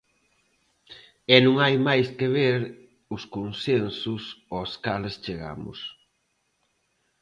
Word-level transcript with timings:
E 1.33 1.35
non 1.45 1.55
hai 1.63 1.75
máis 1.87 2.07
que 2.17 2.27
ver 2.37 2.59
os 3.15 3.23
consensos 3.35 4.23
aos 4.55 4.71
cales 4.85 5.15
chegamos. 5.23 5.79